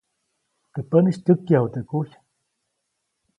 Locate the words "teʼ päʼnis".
0.73-1.17